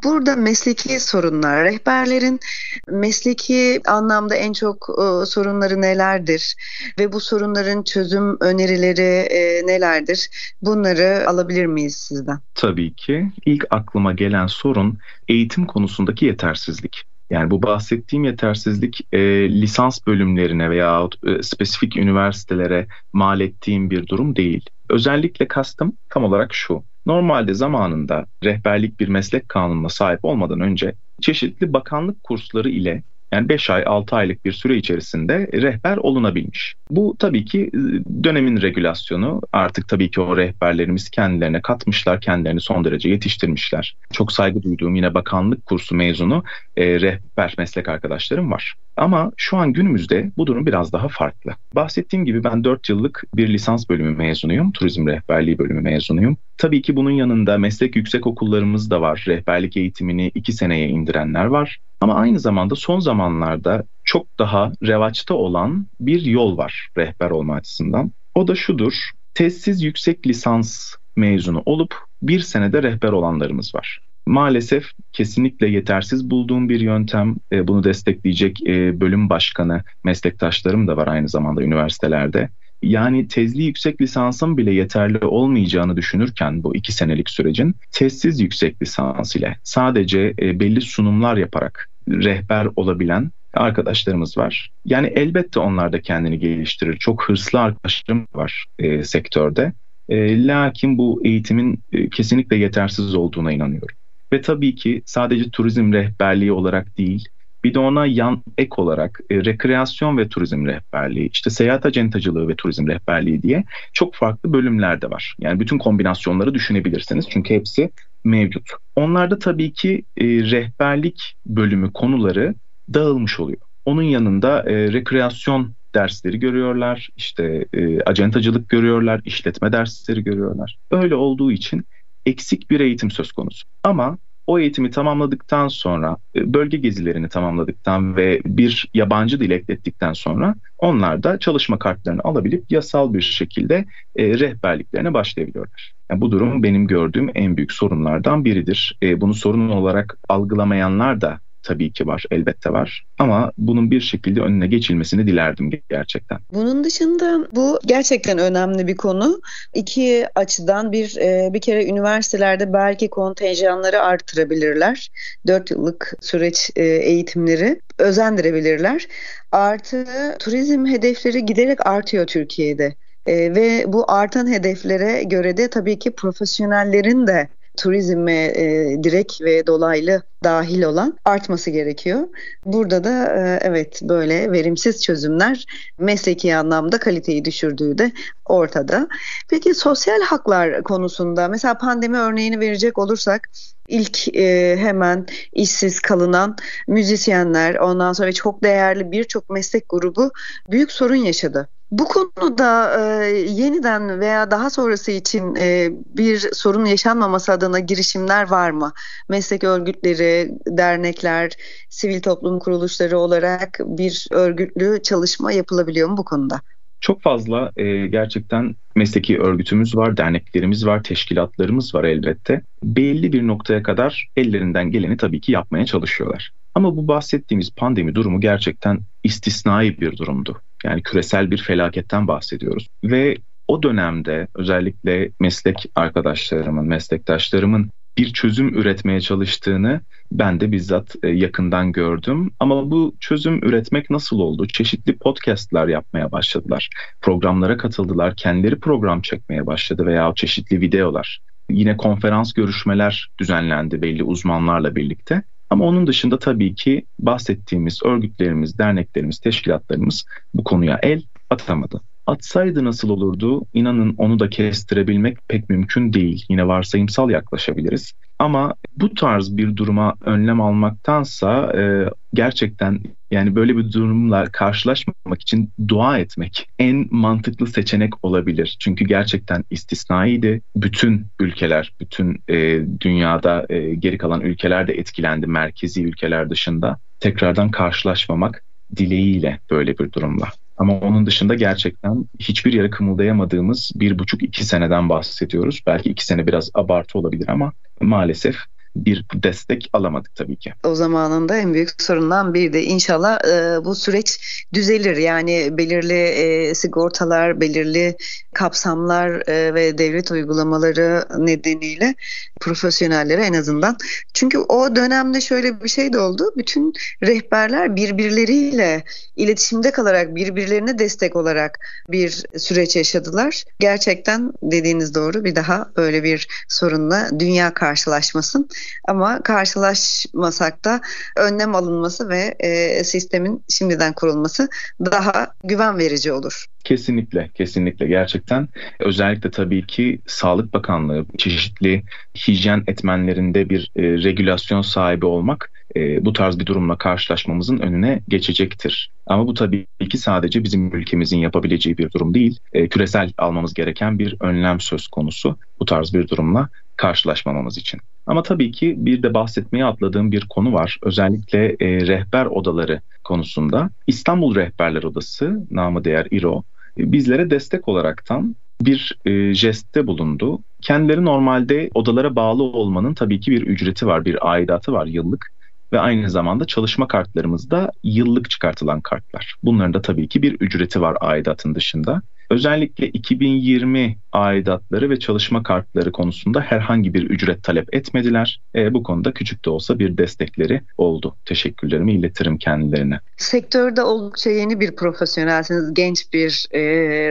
[0.04, 1.64] Burada mesleki sorunlar sorunlar?
[1.64, 2.40] Rehberlerin
[2.88, 6.56] mesleki anlamda en çok e, sorunları nelerdir?
[7.00, 10.30] Ve bu sorunların çözüm önerileri e, nelerdir?
[10.62, 12.40] Bunları alabilir miyiz sizden?
[12.56, 13.32] Tabii ki.
[13.46, 17.04] İlk aklıma gelen sorun eğitim konusundaki yetersizlik.
[17.30, 24.36] Yani bu bahsettiğim yetersizlik e, lisans bölümlerine veya e, spesifik üniversitelere mal ettiğim bir durum
[24.36, 24.66] değil.
[24.90, 26.84] Özellikle kastım tam olarak şu.
[27.06, 33.70] Normalde zamanında rehberlik bir meslek kanununa sahip olmadan önce çeşitli bakanlık kursları ile yani 5
[33.70, 36.76] ay 6 aylık bir süre içerisinde rehber olunabilmiş.
[36.90, 37.80] Bu tabii ki e,
[38.24, 39.42] dönemin regülasyonu.
[39.52, 43.96] Artık tabii ki o rehberlerimiz kendilerine katmışlar, kendilerini son derece yetiştirmişler.
[44.14, 46.44] Çok saygı duyduğum yine bakanlık kursu mezunu
[46.78, 48.76] e, rehber meslek arkadaşlarım var.
[48.98, 51.52] Ama şu an günümüzde bu durum biraz daha farklı.
[51.76, 54.72] Bahsettiğim gibi ben 4 yıllık bir lisans bölümü mezunuyum.
[54.72, 56.38] Turizm rehberliği bölümü mezunuyum.
[56.58, 59.24] Tabii ki bunun yanında meslek yüksek okullarımız da var.
[59.28, 61.80] Rehberlik eğitimini 2 seneye indirenler var.
[62.02, 68.12] Ama aynı zamanda son zamanlarda çok daha revaçta olan bir yol var rehber olma açısından.
[68.36, 68.94] O da şudur.
[69.34, 74.00] Tezsiz yüksek lisans mezunu olup bir senede rehber olanlarımız var.
[74.28, 77.36] Maalesef kesinlikle yetersiz bulduğum bir yöntem.
[77.52, 82.50] E, bunu destekleyecek e, bölüm başkanı meslektaşlarım da var aynı zamanda üniversitelerde.
[82.82, 89.36] Yani tezli yüksek lisansın bile yeterli olmayacağını düşünürken bu iki senelik sürecin tezsiz yüksek lisans
[89.36, 94.72] ile sadece e, belli sunumlar yaparak rehber olabilen arkadaşlarımız var.
[94.86, 96.98] Yani elbette onlar da kendini geliştirir.
[96.98, 99.74] Çok hırslı arkadaşlarım var e, sektörde.
[100.10, 103.96] E, lakin bu eğitimin e, kesinlikle yetersiz olduğuna inanıyorum.
[104.34, 107.26] Ve tabii ki sadece turizm rehberliği olarak değil,
[107.64, 112.56] bir de ona yan ek olarak e, rekreasyon ve turizm rehberliği, işte seyahat acentacılığı ve
[112.56, 113.64] turizm rehberliği diye
[113.94, 115.36] çok farklı bölümler de var.
[115.40, 117.90] Yani bütün kombinasyonları düşünebilirsiniz çünkü hepsi
[118.24, 118.70] mevcut.
[118.96, 122.56] Onlarda tabii ki e, rehberlik bölümü konuları
[122.94, 123.62] dağılmış oluyor.
[123.86, 130.78] Onun yanında e, rekreasyon dersleri görüyorlar, işte e, acentacılık görüyorlar, işletme dersleri görüyorlar.
[130.92, 131.86] Öyle olduğu için
[132.26, 133.68] eksik bir eğitim söz konusu.
[133.84, 140.56] Ama o eğitimi tamamladıktan sonra, e, bölge gezilerini tamamladıktan ve bir yabancı dil eklettikten sonra
[140.78, 145.94] onlar da çalışma kartlarını alabilip yasal bir şekilde e, rehberliklerine başlayabiliyorlar.
[146.12, 148.98] Yani bu durum benim gördüğüm en büyük sorunlardan biridir.
[149.04, 153.06] E, bunu sorun olarak algılamayanlar da tabii ki var, elbette var.
[153.20, 156.40] Ama bunun bir şekilde önüne geçilmesini dilerdim gerçekten.
[156.54, 159.42] Bunun dışında bu gerçekten önemli bir konu.
[159.74, 165.12] İki açıdan bir e, bir kere üniversitelerde belki kontenjanları artırabilirler.
[165.48, 169.08] Dört yıllık süreç e, eğitimleri özendirebilirler.
[169.52, 170.06] Artı
[170.40, 172.96] turizm hedefleri giderek artıyor Türkiye'de.
[173.26, 179.68] E, ve bu artan hedeflere göre de tabii ki profesyonellerin de turizme e, direkt ve
[179.68, 182.28] dolaylı dahil olan artması gerekiyor.
[182.66, 185.66] Burada da e, evet böyle verimsiz çözümler
[186.00, 188.12] mesleki anlamda kaliteyi düşürdüğü de
[188.46, 189.08] ortada.
[189.50, 193.50] Peki sosyal haklar konusunda mesela pandemi örneğini verecek olursak
[193.88, 196.56] ilk e, hemen işsiz kalınan
[196.88, 200.32] müzisyenler ondan sonra çok değerli birçok meslek grubu
[200.72, 201.70] büyük sorun yaşadı.
[201.92, 208.72] Bu konuda e, yeniden veya daha sonrası için e, bir sorun yaşanmaması adına girişimler var
[208.72, 208.92] mı?
[209.30, 211.52] Meslek örgütleri, dernekler,
[211.90, 216.62] sivil toplum kuruluşları olarak bir örgütlü çalışma yapılabiliyor mu bu konuda?
[217.02, 222.62] Çok fazla e, gerçekten mesleki örgütümüz var, derneklerimiz var, teşkilatlarımız var elbette.
[222.84, 226.52] Belli bir noktaya kadar ellerinden geleni tabii ki yapmaya çalışıyorlar.
[226.76, 230.62] Ama bu bahsettiğimiz pandemi durumu gerçekten istisnai bir durumdu.
[230.84, 232.88] Yani küresel bir felaketten bahsediyoruz.
[233.04, 241.30] Ve o dönemde özellikle meslek arkadaşlarımın, meslektaşlarımın bir çözüm üretmeye çalıştığını ben de bizzat e,
[241.30, 242.52] yakından gördüm.
[242.60, 244.68] Ama bu çözüm üretmek nasıl oldu?
[244.68, 246.90] Çeşitli podcastlar yapmaya başladılar.
[247.22, 248.36] Programlara katıldılar.
[248.36, 251.40] Kendileri program çekmeye başladı veya çeşitli videolar.
[251.70, 255.44] Yine konferans görüşmeler düzenlendi belli uzmanlarla birlikte.
[255.72, 262.02] Ama onun dışında tabii ki bahsettiğimiz örgütlerimiz, derneklerimiz, teşkilatlarımız bu konuya el atamadı.
[262.28, 263.66] Atsaydı nasıl olurdu?
[263.74, 266.46] İnanın onu da kestirebilmek pek mümkün değil.
[266.50, 268.14] Yine varsayımsal yaklaşabiliriz.
[268.40, 273.00] Ama bu tarz bir duruma önlem almaktansa e, gerçekten
[273.32, 278.78] yani böyle bir durumla karşılaşmamak için dua etmek en mantıklı seçenek olabilir.
[278.80, 280.62] Çünkü gerçekten istisnaiydi.
[280.76, 287.00] Bütün ülkeler, bütün e, dünyada e, geri kalan ülkeler de etkilendi merkezi ülkeler dışında.
[287.20, 288.64] Tekrardan karşılaşmamak
[288.96, 290.48] dileğiyle böyle bir durumla.
[290.78, 295.82] Ama onun dışında gerçekten hiçbir yere kımıldayamadığımız bir buçuk iki seneden bahsediyoruz.
[295.88, 298.56] Belki iki sene biraz abartı olabilir ama maalesef
[298.96, 300.74] bir destek alamadık tabii ki.
[300.84, 304.40] O zamanında en büyük sorundan bir de inşallah e, bu süreç
[304.74, 305.18] düzelir.
[305.18, 308.16] Yani belirli e, sigortalar, belirli
[308.54, 312.16] kapsamlar e, ve devlet uygulamaları nedeniyle
[312.60, 313.98] profesyonellere en azından.
[314.34, 316.54] Çünkü o dönemde şöyle bir şey de oldu.
[316.58, 319.04] Bütün rehberler birbirleriyle
[319.36, 323.64] iletişimde kalarak birbirlerine destek olarak bir süreç yaşadılar.
[323.80, 328.70] Gerçekten dediğiniz doğru bir daha böyle bir sorunla dünya karşılaşmasın.
[329.08, 331.02] Ama karşılaşmasak da
[331.38, 334.70] önlem alınması ve e, sistemin şimdiden kurulması
[335.06, 336.68] daha güven verici olur.
[336.84, 338.68] Kesinlikle, kesinlikle gerçekten.
[339.00, 342.04] Özellikle tabii ki Sağlık Bakanlığı çeşitli
[342.48, 349.12] hijyen etmenlerinde bir e, regülasyon sahibi olmak e, bu tarz bir durumla karşılaşmamızın önüne geçecektir.
[349.28, 352.60] Ama bu tabii ki sadece bizim ülkemizin yapabileceği bir durum değil.
[352.74, 356.70] E, küresel almamız gereken bir önlem söz konusu bu tarz bir durumla
[357.02, 358.00] karşılaşmamamız için.
[358.26, 360.98] Ama tabii ki bir de bahsetmeye atladığım bir konu var.
[361.04, 363.90] Özellikle e, rehber odaları konusunda.
[364.08, 366.64] İstanbul Rehberler Odası, namı değer İRO,
[366.98, 370.60] e, bizlere destek olaraktan bir e, jestte bulundu.
[370.82, 375.52] Kendileri normalde odalara bağlı olmanın tabii ki bir ücreti var, bir aidatı var yıllık
[375.94, 379.56] ve aynı zamanda çalışma kartlarımızda yıllık çıkartılan kartlar.
[379.64, 382.22] Bunların da tabii ki bir ücreti var aidatın dışında.
[382.52, 388.62] Özellikle 2020 aidatları ve çalışma kartları konusunda herhangi bir ücret talep etmediler.
[388.76, 391.36] E, bu konuda küçük de olsa bir destekleri oldu.
[391.46, 393.20] Teşekkürlerimi iletirim kendilerine.
[393.38, 396.82] Sektörde oldukça yeni bir profesyonelsiniz, genç bir e,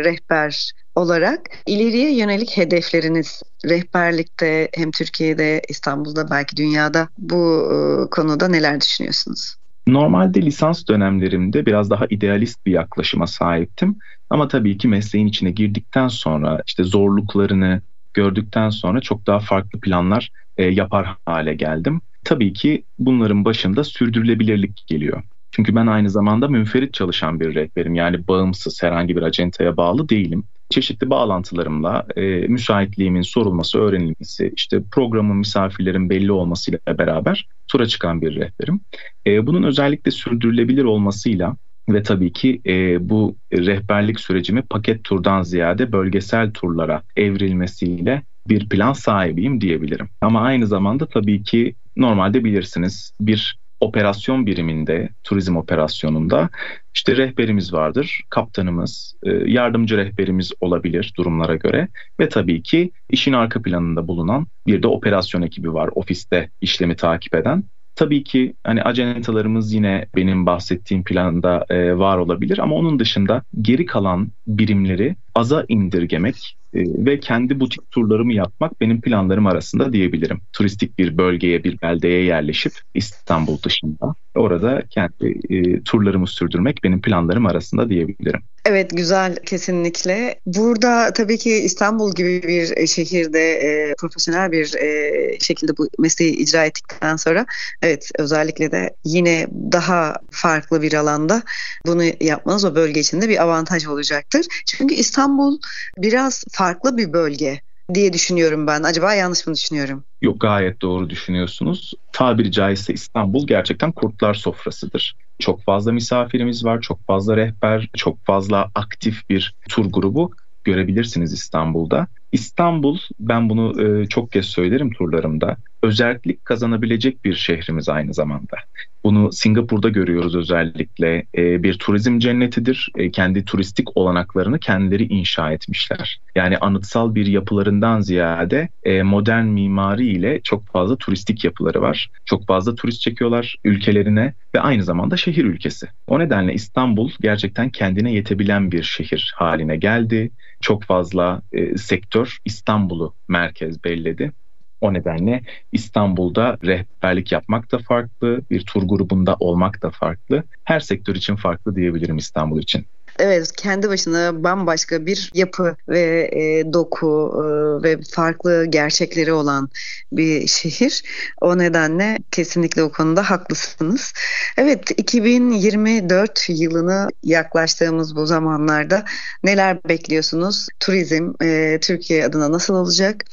[0.04, 8.80] rehber olarak ileriye yönelik hedefleriniz rehberlikte hem Türkiye'de İstanbul'da belki dünyada bu e, konuda neler
[8.80, 9.60] düşünüyorsunuz?
[9.92, 13.98] Normalde lisans dönemlerimde biraz daha idealist bir yaklaşıma sahiptim.
[14.31, 17.83] Ama tabii ki mesleğin içine girdikten sonra işte zorluklarını
[18.14, 22.00] gördükten sonra çok daha farklı planlar e, yapar hale geldim.
[22.24, 25.22] Tabii ki bunların başında sürdürülebilirlik geliyor.
[25.50, 27.94] Çünkü ben aynı zamanda münferit çalışan bir rehberim.
[27.94, 30.44] Yani bağımsız herhangi bir acentaya bağlı değilim.
[30.70, 38.35] Çeşitli bağlantılarımla e, müsaitliğimin sorulması, öğrenilmesi, işte programın misafirlerin belli olmasıyla beraber tura çıkan bir
[38.35, 38.80] rehberim.
[39.26, 41.56] E, bunun özellikle sürdürülebilir olmasıyla
[41.88, 48.92] ve tabii ki e, bu rehberlik sürecimi paket turdan ziyade bölgesel turlara evrilmesiyle bir plan
[48.92, 50.09] sahibiyim diyebilirim.
[50.20, 56.48] Ama aynı zamanda tabii ki normalde bilirsiniz bir operasyon biriminde, turizm operasyonunda
[56.94, 61.88] işte rehberimiz vardır, kaptanımız, e, yardımcı rehberimiz olabilir durumlara göre
[62.20, 67.35] ve tabii ki işin arka planında bulunan bir de operasyon ekibi var ofiste işlemi takip
[67.35, 67.64] eden.
[67.94, 73.87] Tabii ki hani acentalarımız yine benim bahsettiğim planda e, var olabilir ama onun dışında geri
[73.87, 80.40] kalan birimleri aza indirgemek ve kendi butik turlarımı yapmak benim planlarım arasında diyebilirim.
[80.52, 87.46] Turistik bir bölgeye, bir beldeye yerleşip İstanbul dışında orada kendi e, turlarımı sürdürmek benim planlarım
[87.46, 88.40] arasında diyebilirim.
[88.64, 90.40] Evet güzel kesinlikle.
[90.46, 96.37] Burada tabii ki İstanbul gibi bir e, şehirde e, profesyonel bir e, şekilde bu mesleği
[96.37, 97.46] icra ettikten sonra
[97.83, 101.42] evet özellikle de yine daha farklı bir alanda
[101.87, 104.46] bunu yapmanız o bölge için de bir avantaj olacaktır.
[104.66, 105.58] Çünkü İstanbul
[105.98, 107.61] biraz farklı bir bölge
[107.94, 108.83] diye düşünüyorum ben.
[108.83, 110.04] Acaba yanlış mı düşünüyorum?
[110.23, 111.92] Yok gayet doğru düşünüyorsunuz.
[112.13, 115.15] Tabiri caizse İstanbul gerçekten kurtlar sofrasıdır.
[115.38, 120.31] Çok fazla misafirimiz var, çok fazla rehber, çok fazla aktif bir tur grubu
[120.65, 122.06] görebilirsiniz İstanbul'da.
[122.33, 128.56] İstanbul, ben bunu e, çok kez söylerim turlarımda, özellik kazanabilecek bir şehrimiz aynı zamanda.
[129.04, 131.26] Bunu Singapur'da görüyoruz özellikle.
[131.37, 132.92] E, bir turizm cennetidir.
[132.96, 136.20] E, kendi turistik olanaklarını kendileri inşa etmişler.
[136.35, 142.10] Yani anıtsal bir yapılarından ziyade e, modern mimari ile çok fazla turistik yapıları var.
[142.24, 145.87] Çok fazla turist çekiyorlar ülkelerine ve aynı zamanda şehir ülkesi.
[146.06, 150.31] O nedenle İstanbul gerçekten kendine yetebilen bir şehir haline geldi.
[150.60, 154.33] Çok fazla e, sektör İstanbul'u merkez belledi.
[154.81, 160.44] O nedenle İstanbul'da rehberlik yapmak da farklı, bir tur grubunda olmak da farklı.
[160.64, 162.87] Her sektör için farklı diyebilirim İstanbul için.
[163.21, 167.42] Evet kendi başına bambaşka bir yapı ve e, doku e,
[167.83, 169.71] ve farklı gerçekleri olan
[170.12, 171.02] bir şehir.
[171.40, 174.12] O nedenle kesinlikle o konuda haklısınız.
[174.56, 179.04] Evet 2024 yılını yaklaştığımız bu zamanlarda
[179.44, 180.68] neler bekliyorsunuz?
[180.81, 183.25] Turizm e, Türkiye adına nasıl olacak?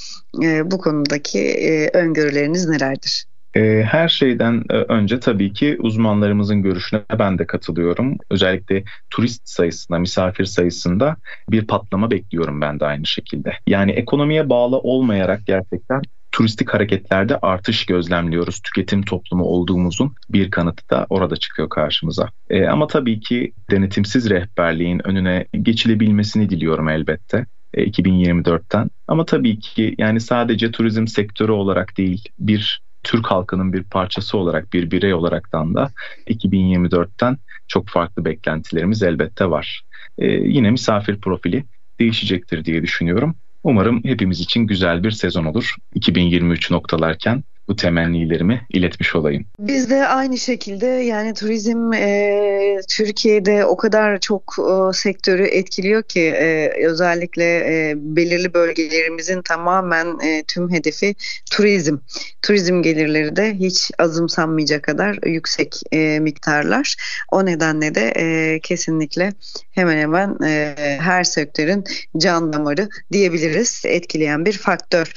[0.44, 3.27] E, bu konudaki e, öngörüleriniz nelerdir?
[3.56, 8.18] Ee, her şeyden e, önce tabii ki uzmanlarımızın görüşüne ben de katılıyorum.
[8.32, 11.16] Özellikle turist sayısında, misafir sayısında
[11.50, 13.54] bir patlama bekliyorum ben de aynı şekilde.
[13.68, 18.60] Yani ekonomiye bağlı olmayarak gerçekten turistik hareketlerde artış gözlemliyoruz.
[18.60, 22.30] Tüketim toplumu olduğumuzun bir kanıtı da orada çıkıyor karşımıza.
[22.50, 27.46] E, ama tabii ki denetimsiz rehberliğin önüne geçilebilmesini diliyorum elbette.
[27.74, 28.86] 2024'ten.
[28.86, 34.38] E, ama tabii ki yani sadece turizm sektörü olarak değil bir Türk halkının bir parçası
[34.38, 35.92] olarak, bir birey olaraktan da
[36.28, 37.38] 2024'ten
[37.68, 39.82] çok farklı beklentilerimiz elbette var.
[40.18, 41.64] Ee, yine misafir profili
[42.00, 43.36] değişecektir diye düşünüyorum.
[43.64, 45.76] Umarım hepimiz için güzel bir sezon olur.
[45.94, 49.46] 2023 noktalarken bu temennilerimi iletmiş olayım.
[49.60, 56.22] Biz de aynı şekilde yani turizm e, Türkiye'de o kadar çok e, sektörü etkiliyor ki
[56.22, 61.16] e, özellikle e, belirli bölgelerimizin tamamen e, tüm hedefi
[61.52, 61.98] turizm.
[62.42, 66.96] Turizm gelirleri de hiç azımsanmayacak kadar yüksek e, miktarlar.
[67.32, 69.34] O nedenle de e, kesinlikle
[69.72, 71.84] hemen hemen e, her sektörün
[72.18, 75.14] can damarı diyebiliriz etkileyen bir faktör.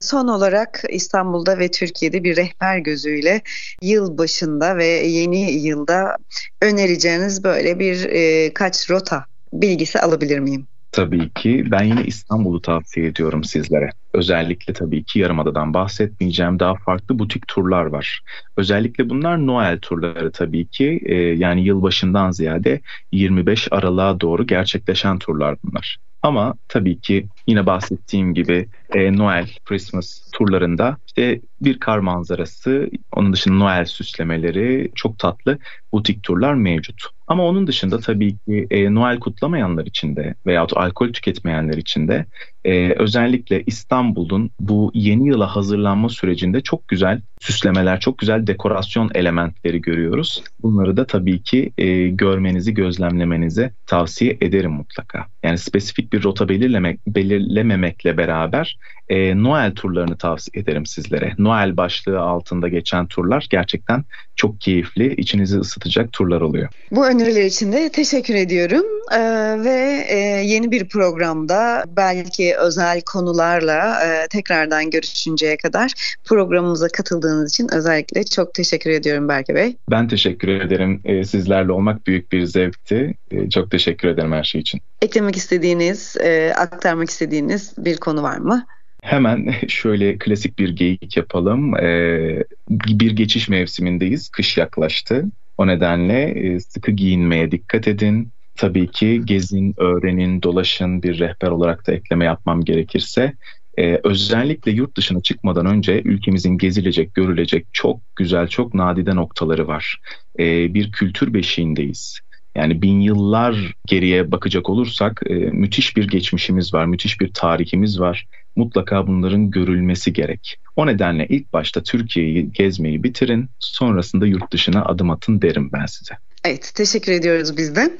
[0.00, 3.42] Son olarak İstanbul'da ve Türkiye'de bir rehber gözüyle
[3.82, 6.16] yıl başında ve yeni yılda
[6.62, 10.66] önereceğiniz böyle bir e, kaç rota bilgisi alabilir miyim?
[10.92, 13.90] Tabii ki ben yine İstanbul'u tavsiye ediyorum sizlere.
[14.14, 16.58] Özellikle tabii ki Yarımada'dan bahsetmeyeceğim.
[16.58, 18.20] Daha farklı butik turlar var.
[18.56, 21.00] Özellikle bunlar Noel turları tabii ki.
[21.04, 22.80] Ee, yani yılbaşından ziyade
[23.12, 25.98] 25 Aralık'a doğru gerçekleşen turlar bunlar.
[26.22, 33.32] Ama tabii ki yine bahsettiğim gibi e, Noel, Christmas turlarında işte bir kar manzarası, onun
[33.32, 35.58] dışında Noel süslemeleri, çok tatlı
[35.92, 37.06] butik turlar mevcut.
[37.26, 42.26] Ama onun dışında tabii ki e, Noel kutlamayanlar için de veyahut alkol tüketmeyenler için de
[42.64, 49.80] e, özellikle İstanbul'un bu yeni yıla hazırlanma sürecinde çok güzel süslemeler, çok güzel dekorasyon elementleri
[49.80, 50.44] görüyoruz.
[50.62, 55.26] Bunları da tabii ki e, görmenizi, gözlemlemenizi tavsiye ederim mutlaka.
[55.42, 58.76] Yani spesifik bir rota belirlemek, belirlememekle beraber
[59.08, 61.34] e, Noel turlarını tavsiye ederim sizlere.
[61.38, 64.04] Noel başlığı altında geçen turlar gerçekten
[64.36, 66.68] çok keyifli, içinizi ısıtacak turlar oluyor.
[66.90, 69.20] Bu öneriler için de teşekkür ediyorum ee,
[69.64, 75.92] ve e, yeni bir programda belki özel konularla e, tekrardan görüşünceye kadar
[76.24, 79.76] programımıza katıldığınız için özellikle çok teşekkür ediyorum Berke Bey.
[79.90, 81.00] Ben teşekkür ederim.
[81.04, 83.14] E, sizlerle olmak büyük bir zevkti.
[83.30, 84.80] E, çok teşekkür ederim her şey için.
[85.02, 88.66] Eklemek istediğiniz, e, aktarmak istediğiniz bir konu var mı?
[89.02, 91.76] Hemen şöyle klasik bir geyik yapalım.
[91.76, 94.28] Ee, bir geçiş mevsimindeyiz.
[94.28, 95.24] Kış yaklaştı.
[95.58, 98.28] O nedenle e, sıkı giyinmeye dikkat edin.
[98.60, 103.32] Tabii ki gezin, öğrenin, dolaşın bir rehber olarak da ekleme yapmam gerekirse.
[103.78, 110.00] Ee, özellikle yurt dışına çıkmadan önce ülkemizin gezilecek, görülecek çok güzel, çok nadide noktaları var.
[110.38, 112.20] Ee, bir kültür beşiğindeyiz
[112.54, 118.26] Yani bin yıllar geriye bakacak olursak e, müthiş bir geçmişimiz var, müthiş bir tarihimiz var.
[118.56, 120.56] Mutlaka bunların görülmesi gerek.
[120.76, 126.14] O nedenle ilk başta Türkiye'yi gezmeyi bitirin, sonrasında yurt dışına adım atın derim ben size.
[126.44, 127.98] Evet, teşekkür ediyoruz biz de.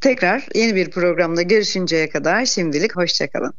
[0.00, 3.54] Tekrar yeni bir programda görüşünceye kadar şimdilik hoşçakalın.